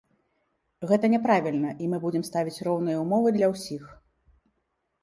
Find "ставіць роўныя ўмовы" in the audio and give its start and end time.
2.31-3.37